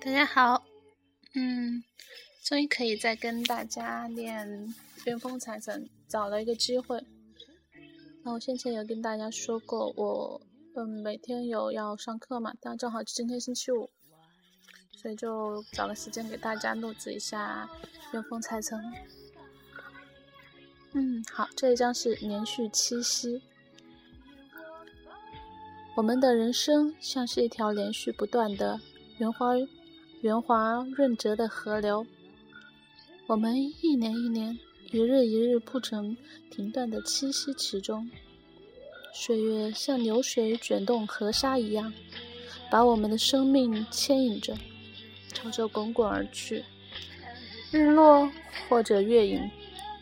[0.00, 0.64] 大家好，
[1.34, 1.82] 嗯，
[2.44, 4.72] 终于可以再跟大家练
[5.04, 7.04] 巅峰财神，找了一个机会。
[8.22, 10.40] 那我先前有跟大家说过，我
[10.78, 13.88] 嗯每天有要上课嘛，但正好今天星期五，
[14.94, 17.66] 所以就找个时间给大家录制一下
[18.10, 18.78] 巅峰财神。
[20.92, 23.40] 嗯，好，这一张是连续七夕。
[25.94, 28.78] 我们的人生像是一条连续不断的
[29.16, 29.54] 圆滑。
[30.20, 32.06] 圆滑润泽的河流，
[33.26, 34.58] 我们一年一年、
[34.92, 36.14] 一日一日铺成
[36.50, 38.10] 停断的栖息其中。
[39.18, 41.90] 岁月像流水卷动河沙一样，
[42.70, 44.54] 把我们的生命牵引着，
[45.32, 46.62] 朝着滚滚而去。
[47.72, 48.30] 日落
[48.68, 49.50] 或者月影，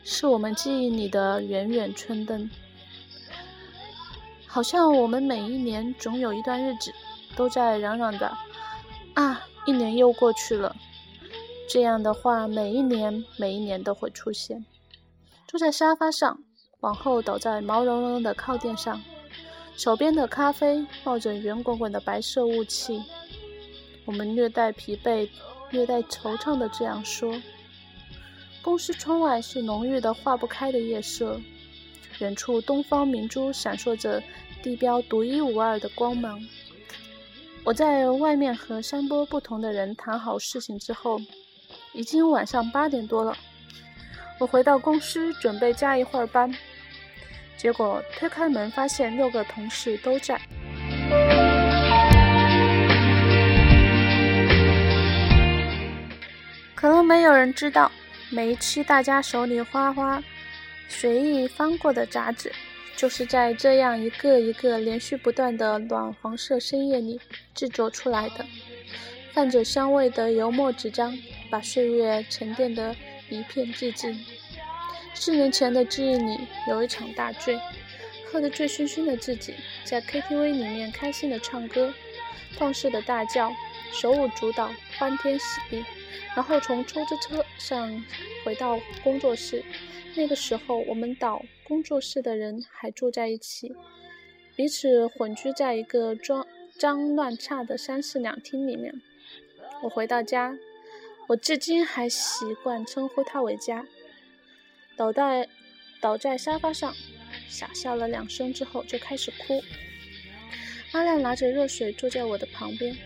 [0.03, 2.51] 是我们记忆里的远远春灯。
[4.47, 6.93] 好像我们每一年总有一段日子，
[7.37, 8.37] 都在嚷嚷着
[9.15, 9.47] 啊。
[9.65, 10.75] 一年又过去了，
[11.71, 14.67] 这样的话，每一年每一年都会出现。
[15.47, 16.43] 坐在沙发上，
[16.85, 19.03] 往后倒在毛茸茸的靠垫上，
[19.75, 23.03] 手边的咖啡冒着圆滚滚的白色雾气。
[24.05, 25.27] 我们略带疲惫、
[25.71, 27.41] 略带惆怅的这样说
[28.61, 31.41] ：“公司窗外是浓郁的化不开的夜色，
[32.19, 34.23] 远处东方明珠闪烁着
[34.63, 36.39] 地标独一无二的光芒。”
[37.65, 41.19] 我在外面和山波不同的人谈好事情之后，
[41.95, 43.35] 已经晚上八点多了。
[44.39, 46.55] 我回到公司准备加一会儿班，
[47.57, 50.41] 结果推开门发现六个同事都在。
[56.75, 57.91] 可能没有人知道，
[58.31, 60.23] 每一期大家手里花花
[60.89, 62.53] 随意翻过的杂志。
[62.97, 67.21] 就是在这样一个一个连续不断的暖黄色深夜里
[67.53, 68.47] 制作出来的，
[69.33, 71.13] 泛着香味的油墨纸张，
[71.51, 72.95] 把岁月沉淀得
[73.31, 74.17] 一片寂静。
[75.15, 77.59] 四年前的记忆里有一场大醉，
[78.27, 79.55] 喝得醉醺醺的自己
[79.85, 81.95] 在 KTV 里面开心的唱歌，
[82.59, 83.51] 放肆的大叫，
[83.93, 85.85] 手舞足蹈，欢天喜地，
[86.35, 88.05] 然后从出租车上
[88.45, 89.65] 回到工作室。
[90.17, 93.75] 那个时候，我们岛工作室的人还住在一起，
[94.55, 96.47] 彼此混居在一个脏
[96.77, 99.01] 脏乱差的三室两厅里面。
[99.83, 100.57] 我回到家，
[101.29, 103.87] 我至今还习惯称呼他为家。
[104.97, 105.49] 倒在
[106.01, 106.95] 倒在沙发上，
[107.49, 109.63] 傻笑了两声之后，就开始哭。
[110.93, 112.97] 阿亮拿着热水坐在我的旁边，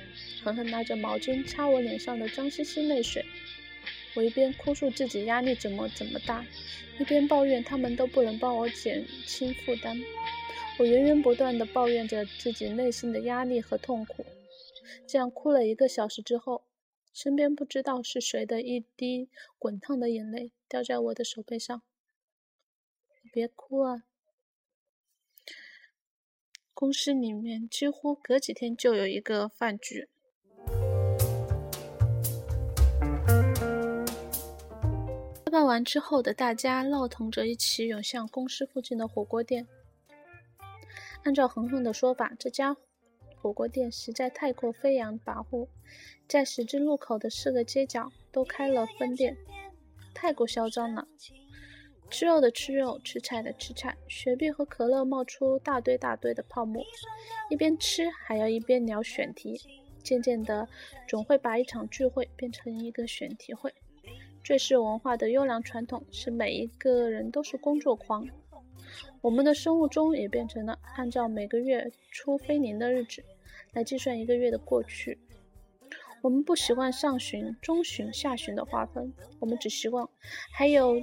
[0.42, 3.24] 狠狠拿着毛巾擦我脸上的脏兮兮泪水。
[4.14, 6.44] 我一边哭诉自己压力怎么怎么大，
[6.98, 9.98] 一边抱怨他们都不能帮我减轻负担。
[10.78, 14.26] 我源源不断地抱怨着自己内心的压力和痛苦。
[15.06, 16.64] 这样哭了一个小时之后，
[17.14, 19.28] 身边不知道是谁的一滴
[19.58, 21.82] 滚烫的眼泪掉在我的手背上。
[23.32, 24.04] 别哭啊！
[26.72, 30.08] 公司里面几乎隔几天就有一个饭局。
[35.50, 39.66] 吃完之后的大家闹腾着一起涌向公司附近的火锅店。
[41.24, 42.76] 按照恒恒的说法，这家
[43.36, 45.68] 火锅店实在太过飞扬跋扈，
[46.28, 49.36] 在十字路口的四个街角都开了分店，
[50.20, 51.06] 太过嚣张了。
[52.10, 56.82] 吃肉的吃肉，吃菜的吃菜，雪碧和可乐冒出大堆大堆的泡沫，
[57.50, 59.60] 一边吃还要一边聊选题，
[60.02, 60.66] 渐渐的
[61.06, 63.72] 总会把一场聚会变成一个选题会。
[64.44, 68.26] 瑞士文化的优良传统是每一个人都是工作狂，
[69.20, 73.22] 我们的生物钟也变成了按照每个月出飞年的日子
[73.72, 75.16] 来计算一个月的过去。
[76.22, 80.08] 我们不习惯上旬、中旬、下旬的划分，我们只希望
[80.52, 81.00] 还有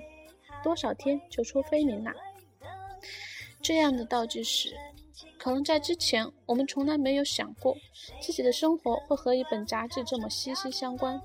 [0.64, 2.14] 多少天就出飞年啦。
[3.62, 4.76] 这样的倒计时，
[5.38, 7.76] 可能在之前我们从来没有想过
[8.22, 11.22] 自己的生活会和一本杂志这么息息相关。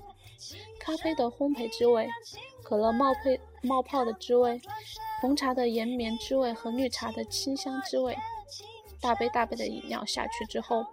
[0.79, 2.07] 咖啡的烘焙滋味，
[2.63, 4.59] 可乐冒配冒泡的滋味，
[5.19, 8.17] 红茶的延绵滋味和绿茶的清香滋味。
[9.01, 10.85] 大杯大杯的饮料下去之后，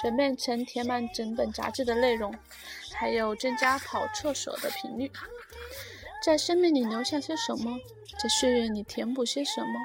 [0.00, 2.32] 转变成填满整本杂志的内容，
[2.94, 5.10] 还有增加跑厕所的频率。
[6.24, 7.78] 在生命里留下些什么？
[8.22, 9.80] 在岁月里填补些什么？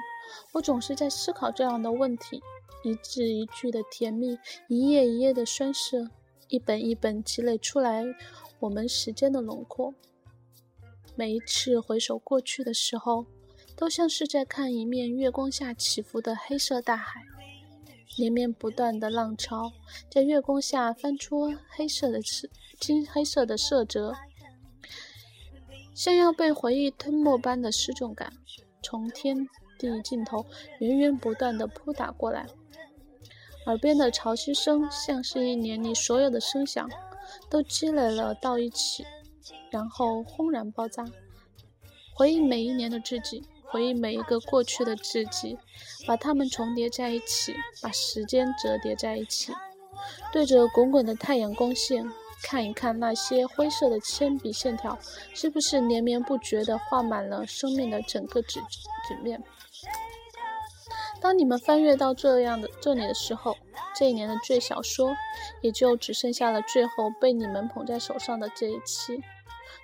[0.52, 2.42] 我总是在思考这样的问题。
[2.84, 4.38] 一字一句的甜蜜，
[4.68, 6.10] 一页一页的酸涩。
[6.48, 8.04] 一本一本积累出来
[8.60, 9.94] 我们时间的轮廓。
[11.16, 13.24] 每一次回首过去的时候，
[13.74, 17.22] 都像是在看一面月光下起伏的黑色大海，
[18.16, 19.72] 连绵不断的浪潮
[20.10, 24.14] 在月光下翻出黑色的色金黑色的色泽，
[25.94, 28.32] 像要被回忆吞没般的失重感，
[28.82, 30.44] 从天地尽头
[30.78, 32.46] 源源不断的扑打过来。
[33.66, 36.88] 耳边的潮汐声，像是一年里所有的声响，
[37.48, 39.04] 都积累了到一起，
[39.70, 41.04] 然后轰然爆炸。
[42.14, 43.42] 回忆每一年的自己，
[43.74, 45.58] 回忆每一个过去的自己，
[46.06, 49.52] 把它们重叠在一起，把时间折叠在一起，
[50.32, 52.08] 对着滚滚的太阳光线，
[52.44, 54.96] 看一看那些灰色的铅笔线条，
[55.34, 58.60] 是不是连绵不绝地画满了生命的整个纸
[59.08, 59.42] 纸面？
[61.20, 63.56] 当你们翻阅到这样的这里的时候，
[63.92, 65.16] 这一年的最小说
[65.62, 69.20] 也就只剩下了最后被你们捧在手上的这一期。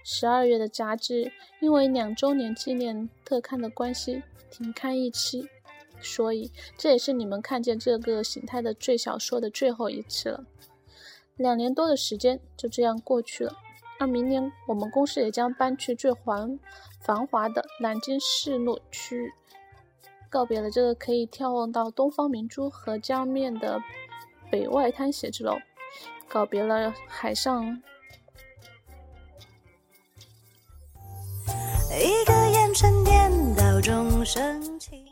[0.02, 1.30] 十二月的杂志
[1.60, 5.48] 因为两周年纪念特刊的关系停刊一期，
[6.00, 10.44] 所以这也是你们看见这个形态的最小说的最后一次了。
[11.36, 13.56] 两年多的时间就这样过去了，
[13.98, 16.58] 而明年我们公司也将搬去最繁
[17.00, 19.32] 繁华的南京市路区。
[20.28, 23.82] 告别了这个可以眺望到东方明珠和江面的
[24.50, 25.56] 北外滩写字楼，
[26.28, 27.82] 告别了海上。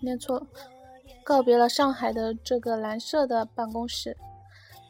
[0.00, 0.46] 念错了，
[1.24, 4.16] 告别了上海的这个蓝色的办公室，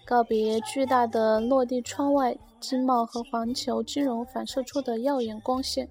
[0.04, 5.88] 告别巨大的落地窗外金茂和环球金融反射出的耀眼光线。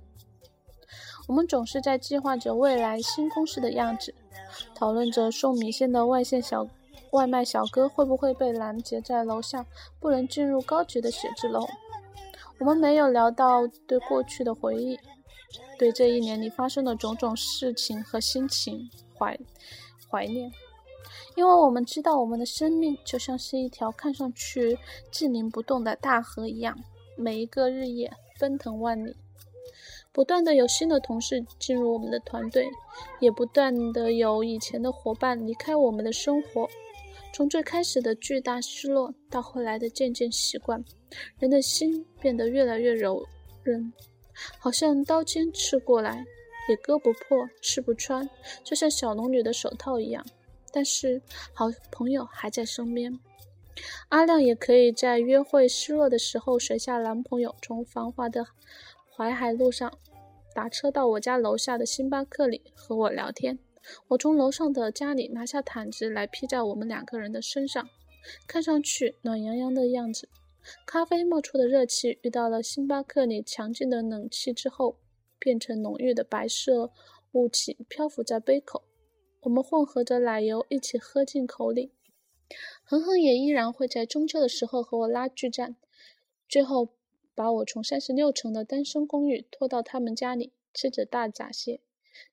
[1.27, 4.13] 我们总是在计划着未来新公司的样子。
[4.73, 6.65] 讨论着送米线的外线小
[7.11, 9.65] 外卖小哥会不会被拦截在楼下，
[9.99, 11.65] 不能进入高级的写字楼。
[12.59, 14.97] 我们没有聊到对过去的回忆，
[15.77, 19.37] 对这一年里发生的种种事情和心情怀
[20.09, 20.51] 怀念，
[21.35, 24.77] 因为我们知道我们的生命就像是一条看上去
[25.11, 26.77] 静宁不动的大河一样，
[27.15, 29.15] 每一个日夜奔腾万里。
[30.11, 32.67] 不断的有新的同事进入我们的团队，
[33.19, 36.67] 也不断的有以前的伙伴离开我们的生活。
[37.33, 40.83] 从最开始的巨大失落，到后来的渐渐习惯，
[41.37, 43.23] 人的心变得越来越柔
[43.61, 43.93] 韧，
[44.59, 46.25] 好像刀尖刺过来
[46.69, 48.29] 也割不破、刺不穿，
[48.63, 50.25] 就像小龙女的手套一样。
[50.71, 51.21] 但是
[51.53, 53.19] 好朋友还在身边，
[54.09, 58.45] 阿亮也可以在约会失落的时候，甩下男朋友，从繁华的
[59.15, 59.91] 淮海路上。
[60.53, 63.59] 打车到我家楼下的星巴克里和我聊天。
[64.07, 67.87] 我从楼上的家里拿下毯子来披在我们两个人的身上，
[68.47, 70.27] 看上去暖洋洋的样子。
[70.85, 74.97] 咖啡冒出的热气遇到了星巴克里强劲的冷气之后，
[75.39, 76.91] 变成浓郁的白色
[77.31, 78.83] 雾气漂浮在杯口。
[79.41, 81.91] 我们混合着奶油一起喝进口里。
[82.83, 85.75] 恒恒也依然会在中秋的时候和我拉锯战，
[86.47, 86.89] 最后。
[87.37, 91.81] 把我从三十六层的单身公寓拖到他们家里，吃着大闸蟹，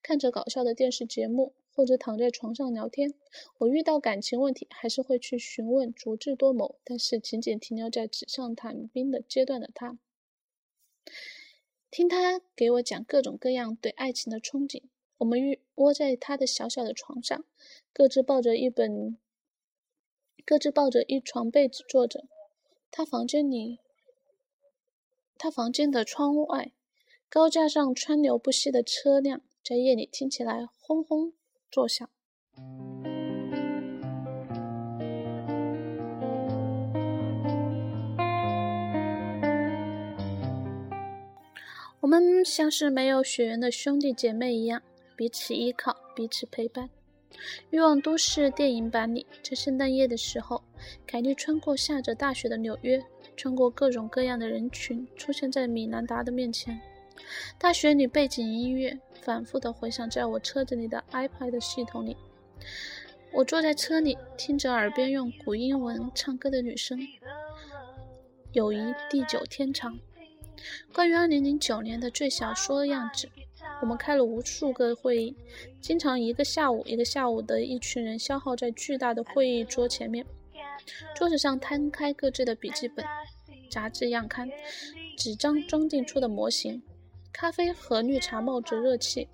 [0.02, 3.12] 看着搞笑的电视节目，或者躺在床上聊天。
[3.58, 9.98] 我遇到感情问题，还是会去询问足智多谋，但是仅仅停留在纸上谈兵的阶段的他，
[11.90, 14.82] 听他给我讲各种各样对爱情的憧憬。
[15.18, 17.44] 我们窝在他的小小的床上，
[17.92, 19.18] 各自抱着一本，
[20.44, 22.24] 各自抱着一床被子坐着。
[22.90, 23.80] 他房间里。
[25.36, 26.72] 他房间的窗外，
[27.28, 31.34] 高架上川流不息的车辆，在夜里听起来轰轰
[31.74, 32.08] 坐下。
[41.98, 44.80] 我们像是没有血缘的兄弟姐妹一样，
[45.16, 46.88] 彼此依靠，彼此陪伴。
[47.70, 50.62] 欲望都市电影版里，在圣诞夜的时候，
[51.04, 53.02] 凯莉穿过下着大雪的纽约。
[53.36, 56.80] 穿过各种各样的人群，出现在米兰达的面前。
[57.58, 62.14] 大学里背景音乐反复的回响在我车子里的 iPad 系统里。
[63.32, 67.00] 我坐在车里，听着耳边用古英文唱歌的女声。
[68.52, 68.78] 友谊
[69.10, 69.98] 地久天长。
[70.92, 73.28] 关于2009年的最小说样子，
[73.80, 75.36] 我们开了无数个会议，
[75.80, 80.24] 经常一个下午一个下午的一群人消耗在巨大的会议桌前面。
[81.14, 83.04] 桌子上摊开各自的笔记本、
[83.70, 84.48] 杂志样刊、
[85.16, 86.82] 纸张装订出的模型，
[87.34, 89.28] 咖啡和绿茶冒着热气。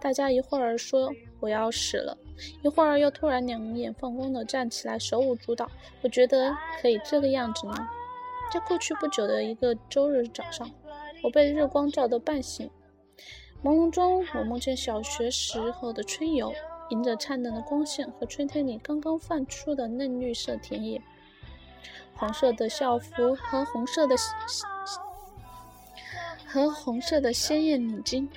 [0.00, 2.16] 大家一会儿说我要死了，
[2.62, 5.70] 一会儿又突然两眼放光的站起来手舞足蹈。
[6.00, 7.88] 我觉得可以这个样子吗？
[8.50, 10.68] 在过去不久的一个周日早上，
[11.22, 12.68] 我被日光照得半醒。
[13.62, 16.52] 朦胧中，我梦见小学时候的春游，
[16.88, 21.00] 迎着灿烂的光线和春天里刚刚泛出的嫩绿色田野，
[22.16, 24.16] 黄色的校服和红色的
[26.52, 28.28] 和红色的鲜艳领巾，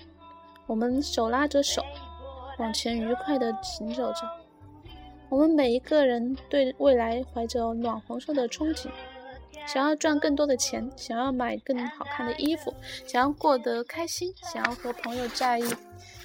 [0.68, 1.84] 我们手拉着手，
[2.58, 4.22] 往前愉快地行走着。
[5.28, 8.88] 我们每一个人对未来怀着暖黄色的憧憬。
[9.68, 12.74] 想要赚更多的钱，想要买更好看的衣服，
[13.06, 15.66] 想要过得开心，想要和朋友在一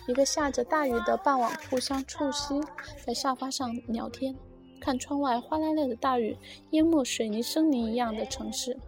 [0.06, 2.61] 一个下着大雨的傍晚互相促膝，
[3.04, 4.37] 在沙发上聊天，
[4.80, 6.37] 看窗外哗啦啦的大雨
[6.70, 8.78] 淹没水泥森林一样的城市。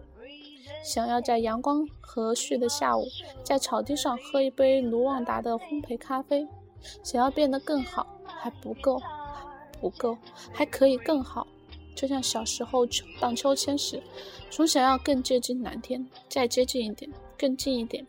[0.85, 3.07] 想要在阳光和煦的下午，
[3.45, 6.47] 在草地上喝一杯卢旺达的烘焙咖啡。
[7.03, 9.01] 想要变得更好，还不够，
[9.81, 10.19] 不够，
[10.53, 11.47] 还可以更好。
[11.95, 12.85] 就像小时候
[13.21, 14.03] 荡秋千时，
[14.51, 18.05] 总想要更接近蓝天，再接近一点，更近一点。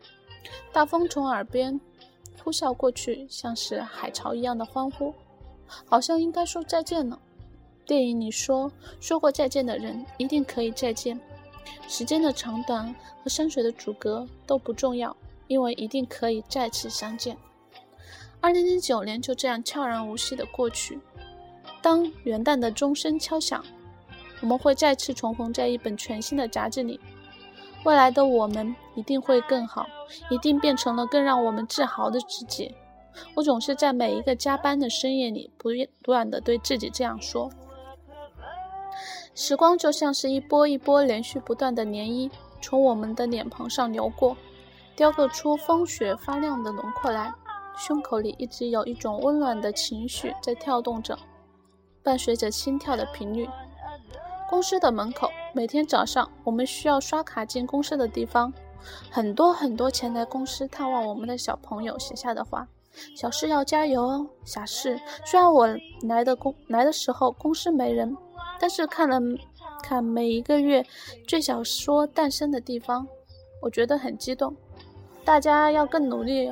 [0.71, 1.79] 大风从耳边
[2.43, 5.13] 呼啸过去，像是海潮一样的欢呼，
[5.85, 7.19] 好像应该说再见了。
[7.85, 11.19] 电影里说，说过再见的人一定可以再见。
[11.87, 12.93] 时间的长短
[13.23, 15.15] 和山水的阻隔都不重要，
[15.47, 17.37] 因为一定可以再次相见。
[18.41, 20.99] 二零零九年就这样悄然无息的过去。
[21.81, 23.63] 当元旦的钟声敲响，
[24.41, 26.99] 我们会再次重逢在一本全新的杂志里。
[27.85, 29.85] 未来的我们一定会更好，
[30.29, 32.73] 一定变成了更让我们自豪的自己。
[33.35, 35.69] 我总是在每一个加班的深夜里，不
[36.01, 37.49] 断的对自己这样说。
[39.35, 44.37] 时光就像是一波一波连续不断的涟漪，从我们的脸庞上流过，
[44.95, 47.33] 雕刻出风雪发亮的轮廓来。
[47.75, 51.17] 胸口里一直有一种温暖的情绪在跳动着。
[52.03, 53.49] 伴随着心跳的频率。
[54.49, 58.53] 公司的门口，每天早上我们需要刷卡进公司的地方，
[59.09, 62.67] 很多很多前来公司探望我们的小朋友写下的话
[63.17, 65.67] ：“小事要加油哦，小事。”虽然我
[66.03, 68.15] 来的公来的时候公司没人，
[68.63, 69.19] 但是看了
[69.83, 70.85] 看每一个月
[71.27, 73.05] 最小说诞生的地方，
[73.61, 74.55] 我觉得很激动。
[75.25, 76.49] 大家要更努力。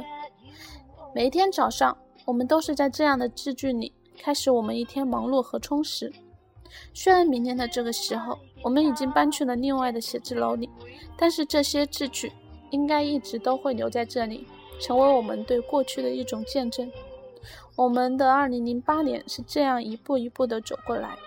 [1.16, 3.94] 每一天早上，我们都是在这样的字句里。
[4.20, 6.12] 开始我们一天忙碌和充实。
[6.94, 10.70] 虽然明年的这个时候，我们已经搬去了另外的写字楼里，
[11.16, 12.30] 但是这些字句
[12.72, 14.46] 应该一直都会留在这里，
[14.82, 16.92] 成为我们对过去的一种见证。
[17.78, 21.18] 我们的2008年是这样一步一步的走过来，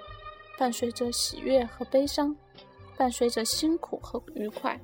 [0.59, 2.35] 伴随着喜悦和悲伤，
[2.97, 4.79] 伴随着辛苦和愉快。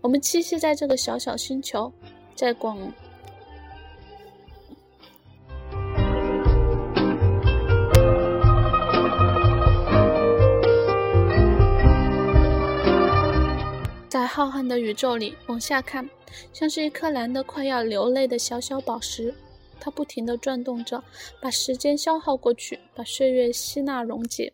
[0.00, 1.92] 我们栖息在这个小小星球，
[2.34, 2.78] 在广。
[14.08, 16.08] 在浩瀚的宇宙里往下看，
[16.52, 19.34] 像是一颗蓝的快要流泪的小小宝石，
[19.80, 21.02] 它不停地转动着，
[21.40, 24.52] 把时间消耗过去，把岁月吸纳溶解。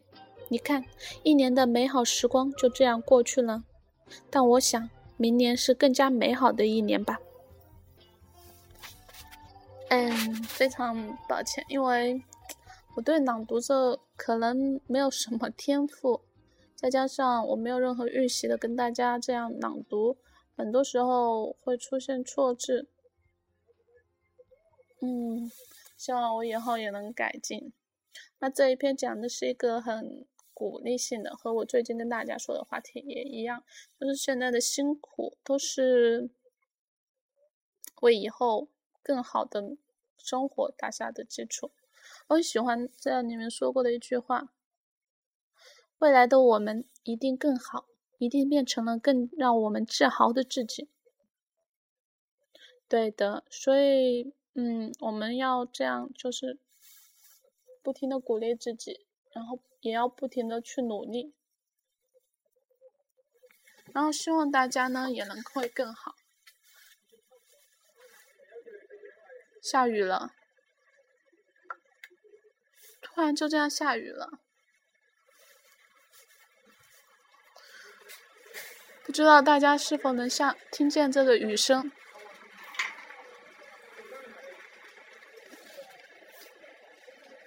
[0.51, 0.85] 你看，
[1.23, 3.65] 一年的美好时光就这样过去了。
[4.31, 4.89] 但我想，
[5.19, 7.21] 明年是更加美好的一年吧。
[9.91, 12.23] 嗯，非常抱歉，因为
[12.97, 16.23] 我对朗读这可能没有什么天赋。
[16.75, 20.17] 再加上我没有任何预习的跟大家这样朗读，
[20.57, 22.89] 很多时候会出现错字。
[25.01, 25.51] 嗯，
[25.97, 27.73] 希望我以后也能改进。
[28.39, 30.25] 那这一篇讲的是一个很
[30.59, 33.63] 鼓励性的，和我最近跟大家说的话题也一样，
[34.01, 36.31] 就是现在的辛苦都是
[38.03, 38.67] 为以后
[39.01, 39.77] 更好的
[40.17, 41.71] 生活打下的基础。
[42.27, 44.53] 我很喜欢在里面说过的一句话。
[45.99, 47.87] 未来的我们一定更好，
[48.19, 50.89] 一定变成了更让我们自豪的自己。
[52.89, 56.59] 对的，所以，嗯，我们要这样，就是
[57.81, 61.35] 不停的鼓励自己，然后也要不停的去努力，
[63.95, 66.15] 然后希望大家呢也能会更好。
[69.63, 70.33] 下雨了，
[73.01, 74.41] 突然就这样下雨了。
[79.05, 81.91] 不知道大家是否能像听见这个雨声？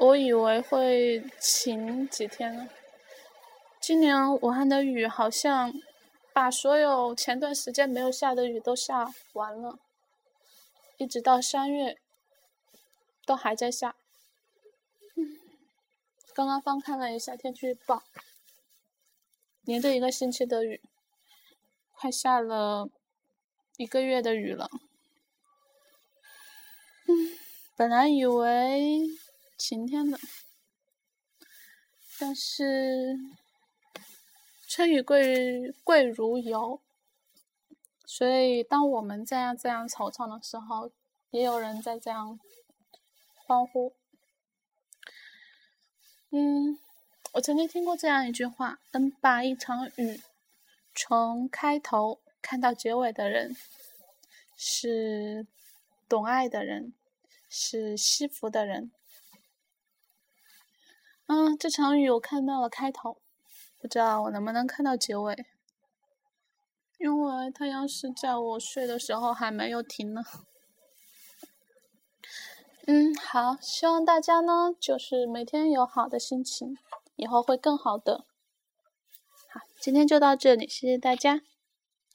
[0.02, 2.68] 我以为会晴几天呢。
[3.80, 5.72] 今年武汉的雨好像
[6.34, 9.78] 把所有前段时间没有下的雨都下完了，
[10.98, 12.00] 一直到三月
[13.28, 13.96] 都还在下。
[16.34, 18.02] 刚刚翻看了一下天气预报，
[19.66, 20.82] 连着一个星期的雨。
[21.92, 22.90] 快下了
[23.78, 24.68] 一个月的雨了。
[27.76, 29.02] 本来以为
[29.62, 30.20] 晴天的，
[32.20, 33.16] 但是
[34.68, 36.82] 春雨贵贵如油，
[38.04, 40.92] 所以当我们这样这样惆怅的时候，
[41.30, 42.40] 也有人在这样
[43.36, 43.94] 欢呼。
[46.32, 46.80] 嗯，
[47.34, 50.20] 我曾经听过这样一句话：能把一场雨
[50.96, 53.56] 从开头看到结尾的人，
[54.58, 55.46] 是
[56.10, 56.96] 懂爱的人，
[57.48, 58.92] 是惜福的人。
[61.34, 63.16] 嗯，这场雨我看到了开头，
[63.80, 65.46] 不知道我能不能看到结尾，
[66.98, 70.22] 因为太阳是在我睡的时候还没有停呢。
[72.86, 76.78] 嗯，好，希望大家呢，就是每天有好的心情，
[77.16, 78.26] 以后会更好的。
[79.48, 81.40] 好，今天就到这里，谢谢大家，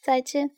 [0.03, 0.55] 再见。